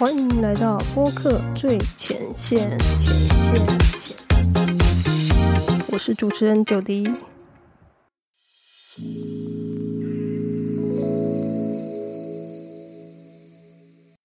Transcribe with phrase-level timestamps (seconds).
[0.00, 2.66] 欢迎来到播客最前线，
[2.98, 3.66] 前线，
[5.92, 7.06] 我是主持人九迪。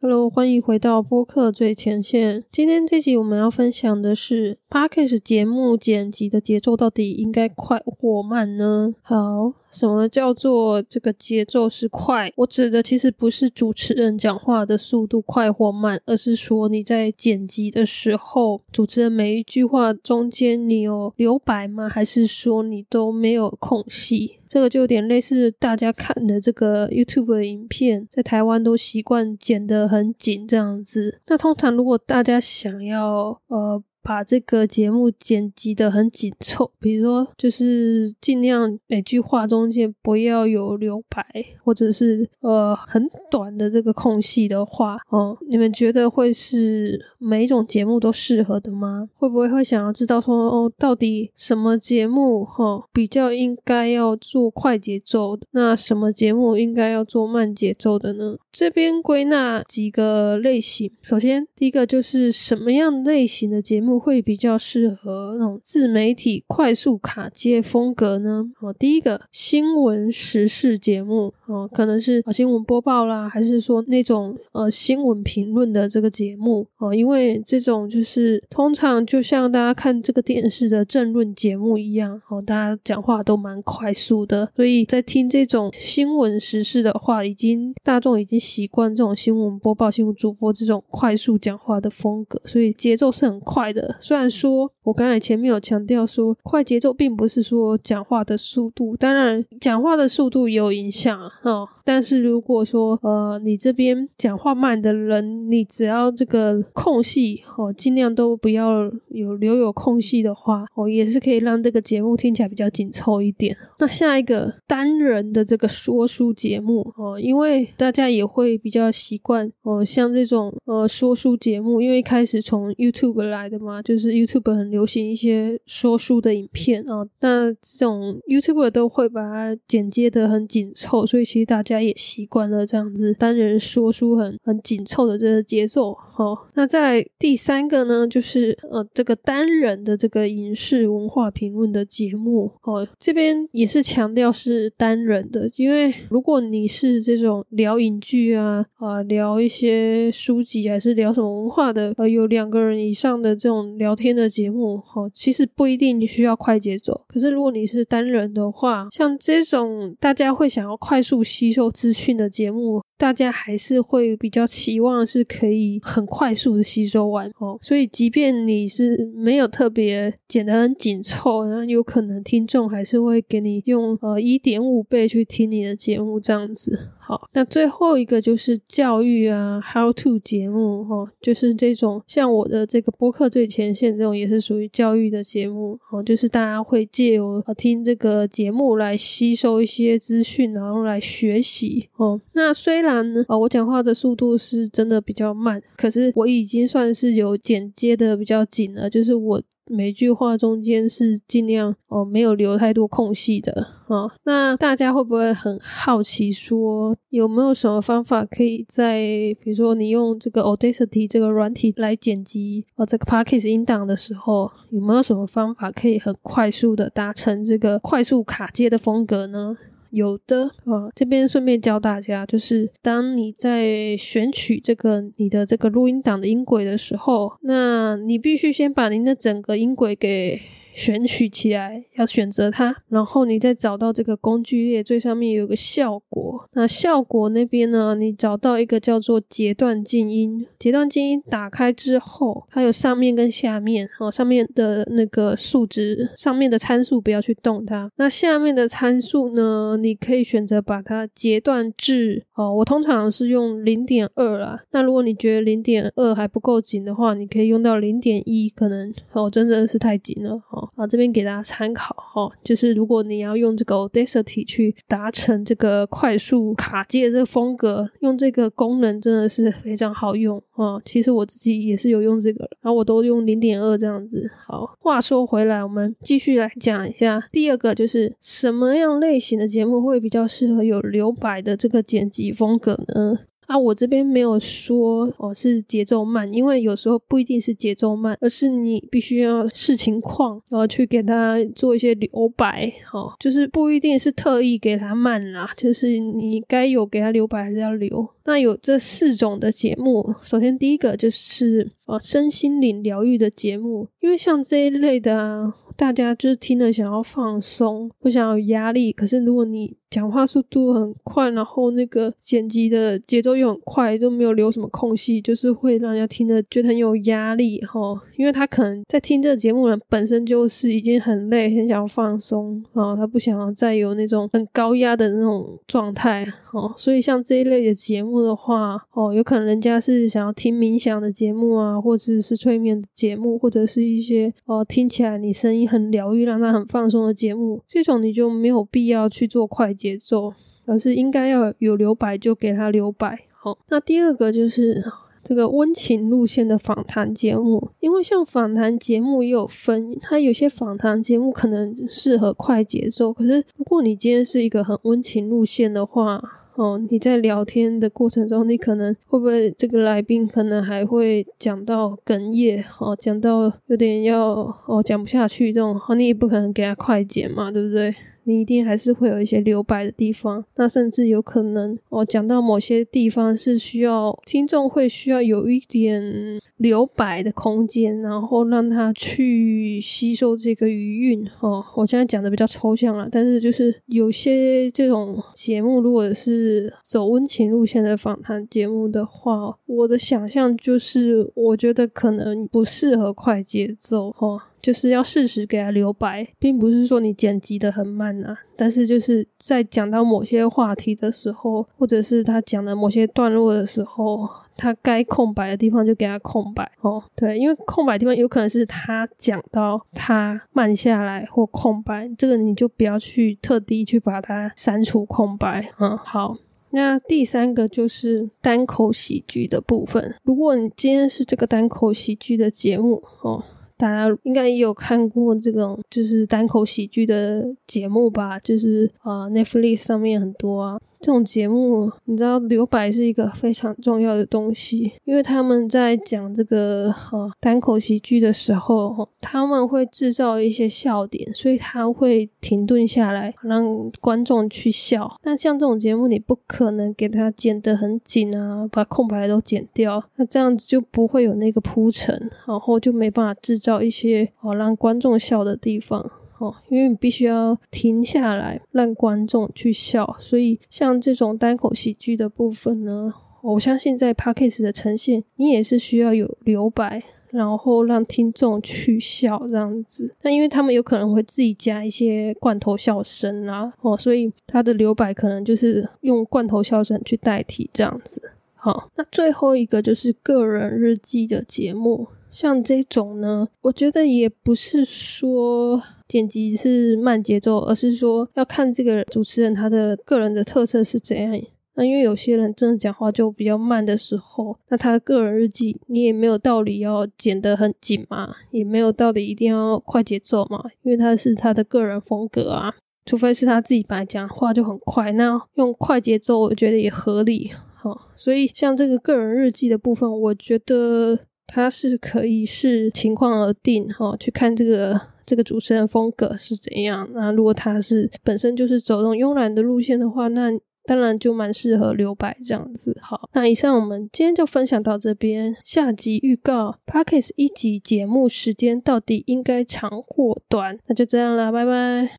[0.00, 2.44] Hello，欢迎回到播客最前线。
[2.50, 8.94] 今天这集我们要分享的是 Podcast 节目剪辑的节奏到底应该快或慢呢？
[9.02, 9.54] 好。
[9.70, 12.32] 什么叫做这个节奏是快？
[12.36, 21.86] 我指的其实不是主持人讲话的速度快或慢，而是说你在剪辑的时候，主持人每一句话中间你有留白吗？
[21.88, 24.38] 还是说你都没有空隙？
[24.48, 31.20] 这个就有点类似大家看的这个 YouTube 的影片，在台湾都习惯剪得很紧这样子。
[31.26, 33.82] 那通常如果大家想要呃。
[34.02, 41.22] 把这个节目剪辑的很紧凑，比如说就是尽量每句话中间不要有留白，
[41.62, 49.08] 或者是呃很短的这个空隙的话，哦，你们觉得会是每一种节目都适合的吗？
[49.14, 58.36] 会不会会想要知道说哦，到底什么节目哈比较应该要做快节奏的，那什么节目应该要做慢节奏的呢？
[58.50, 63.87] 这边归纳几个类型，首先第一个就是什么样类型的节目。
[63.96, 68.44] 会比较适合那种自媒体快速卡接风格呢？
[68.60, 76.92] 哦，第一个新闻时事节目哦，可能是新闻播报啦，还是说那种呃新闻评论的这个节目哦？
[76.92, 93.77] 因为这种就是通常就像大家看这个电视的政论节目一样哦，大家讲话都蛮快速的，所以在听这种新闻时事的话，已经大众已经习惯这种新闻播报、新闻主播这种快速讲话的风格，所以节奏是很快的。
[94.00, 101.68] 虽然说，我刚才前面有强调说，快节奏并不是说讲话的速度，当然讲话的速度也有影响哦。
[101.84, 113.54] 但是如果说，呃，你这边讲话慢的人，你只要这个空隙哦，尽量都不要有留有空隙的话，哦，也是可以让这个节目听起来比较紧凑一点。
[113.78, 131.78] 那下一个单人的这个说书节目哦，因为大家也会比较习惯哦，像这种呃说书节目，因为一开始从 YouTube 来的嘛，就是 YouTube 很流流行一些说书的影片啊，那这种 YouTuber 都会把它剪接的很紧凑，所以其实大家。
[131.88, 161.68] 也习惯了这样子单人说书很很紧凑的这个节奏，好，那再来第三个呢，就是呃这个单人的这个影视文化评论的节目，哦，这边也是强调是单人的，因为如果你是这种聊影剧啊啊聊一些书籍还是聊什么文化的，呃有两个人以上的这种聊天的节目，哦，其实不一定需要快节奏，可是如果你是单人的话，像这种大家会想要快速吸收。
[161.78, 162.82] 资讯的节目。
[162.98, 176.88] 大家还是会比较期望是可以很快速的吸收完哦，所以即便你是没有特别剪得很紧凑，然后有可能听众还是会给你用呃一点五倍去听你的节目这样子。
[176.98, 192.20] 好，那最后一个就是教育啊，How to 节目哈，就是这种像我的这个播客最前线这种也是属于教育的节目哦，就是大家会借由听这个节目来吸收一些资讯，然后来学习哦。
[192.34, 203.52] 那虽然然啊，我讲话的速度是真的比较慢，可是我已经算是有剪接的比较紧了，就是我每句话中间是尽量哦没有留太多空隙的
[203.88, 204.10] 啊。
[204.24, 208.98] 那大家会不会很好奇，说有没有什么方法可以在
[209.42, 219.58] 比如说你用这个 Audacity 这个软体来剪辑呃这个 Podcast 音档的时候，有没有什么方法可以很快速的达成这个快速卡接的风格呢？
[219.90, 230.40] 有的啊，这边顺便教大家，就是当你在选取这个你的这个录音档的音轨的时候，那你必须先把您的整个音轨给。
[230.74, 260.40] 选取起来要选择它，然后你再找到这个工具列最上面有个效果，那效果那边呢，你找到一个叫做截断静音，截断静音打开之后，它有上面跟下面，哦，上面的那个数值，上面的参数不要去动它，那下面的参数呢，你可以选择把它截断至，哦，我通常是用零点二啦，那如果你觉得零点二还不够紧的话，你可以用到零点一，可能哦真的是太紧了，
[260.76, 270.80] 啊，这边给大家参考哈，就是如果你要用这个 Audacity 去达成这个快速卡接的这个风格，用这个功能真的是非常好用啊。
[270.84, 274.30] 其实我自己也是有用这个，然后我都用零点二这样子。
[274.46, 283.18] 好，话说回来，我们继续来讲一下第二个，就是什么样类型的节目会比较适合有留白的这个剪辑风格呢？
[283.48, 298.06] 啊，我这边没有说哦是节奏慢，因为有时候不一定是节奏慢，而是你必须要视情况，然后去给他做一些留白，哦，就是不一定是特意给他慢啦，就是你该有给他留白还是要留。
[298.26, 305.54] 那有这四种的节目，首先第一个就是呃身心灵疗愈的节目，因为像这一类的啊。
[305.78, 308.90] 大家就是听了想要放松，不想有压力。
[308.90, 317.78] 可是如果你讲话速度很快，然后那个剪辑的节奏又很快，都没有留什么空隙，就是会让人家听着觉得很有压力哈。
[318.16, 326.74] 因为他可能在听这个节目的人本身就是已经很累，很想要放松啊，他不想要再有那种很高压的那种状态哦。
[326.76, 339.68] 所以像这一类的节目的话，哦，有可能人家是想要听冥想的节目啊，或者是催眠的节目，或者是一些哦听起来你声音很疗愈，让他很放松的节目，这种你就没有必要去做快。
[339.78, 340.32] 节奏，
[340.64, 343.20] 而是应该要有留白就给他留白。
[343.30, 344.82] 好，那第二个就是
[345.22, 356.20] 这个温情路线的访谈节目，因为像访谈节目也有分，它有些访谈节目可能适合快节奏，可是如果你今天是一个很温情路线的话，
[356.58, 364.30] 哦，你在聊天的过程中，你可能会不会这个来宾可能还会讲到哽咽，哦，讲到有点要
[364.66, 367.94] 哦讲不下去这种，你也不可能给他快剪嘛，对不对？
[368.28, 381.64] 你一定还是会有一些留白的地方，那甚至有可能哦，讲到某些地方是需要听众会需要有一点留白的空间，然后让他去吸收这个余韵哦。
[381.74, 394.47] 我现在讲的比较抽象了，但是就是有些这种节目，如果是走温情路线的访谈节目的话，我的想象就是，我觉得可能不适合快节奏哈。
[394.60, 407.02] 就是要适时给他留白，并不是说你剪辑的很慢啊，但是就是在讲到某些话题的时候，或者是他讲的某些段落的时候，他该空白的地方就给他空白哦。
[407.14, 415.70] 对，因为空白地方有可能是他讲到他慢下来或空白，这个你就不要去特地去把它删除空白。
[415.78, 416.36] 嗯，好，
[416.70, 420.16] 那第三个就是单口喜剧的部分。
[420.24, 423.44] 如果你今天是这个单口喜剧的节目哦。
[423.78, 430.78] 大家应该也有看过这种就是单口喜剧的节目吧，就是啊，Netflix 上面很多啊。
[431.00, 445.08] 这种节目，你知道留白是一个非常重要的东西，因为他们在讲这个呃单口喜剧的时候，他们会制造一些笑点，所以他会停顿下来，让观众去笑。
[445.22, 456.10] 但像这种节目，你不可能给他剪得很紧啊，把空白都剪掉，那这样子就不会有那个铺陈，然后就没办法制造一些哦让观众笑的地方。
[456.38, 463.12] 哦，因为你必须要停下来让观众去笑，所以像这种单口喜剧的部分呢，
[463.42, 470.14] 我相信在 p a c k a g e 的呈现，你也是需要有留白，然后让听众去笑这样子。
[470.22, 478.22] 那因为他们有可能会自己加一些罐头笑声啊，哦，所以他的留白可能就是用罐头笑声去代替这样子。
[478.58, 482.08] 好，那最后一个就是个人日记的节目。
[482.30, 491.40] 像这种呢，我觉得也不是说剪辑是慢节奏，而是说要看这个主持人他的个人的特色是怎样。
[491.74, 502.74] 那因为有些人真的讲话就比较慢的时候，那他的个人日记你也没有道理要剪得很紧嘛，也没有道理一定要快节奏嘛，因为他是他的个人风格啊。
[503.06, 507.52] 除非是他自己本来讲话就很快，那用快节奏我觉得也合理。
[507.80, 511.20] 好，所以像这个个人日记的部分，我觉得。
[511.50, 517.08] 它是可以视情况而定哈，去看这个这个主持人风格是怎样。
[517.14, 520.50] 那如果他是本身就是走那种慵懒的路线的话，那
[520.84, 522.94] 当然就蛮适合留白这样子。
[523.00, 525.56] 好，那以上我们今天就分享到这边。
[525.64, 530.78] 下集预告 p a c k e s 一集节目时间到底应该长或短？
[530.86, 532.10] 那就这样啦，拜拜。